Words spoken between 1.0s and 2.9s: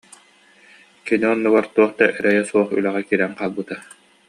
Кини оннугар туох да эрэйэ суох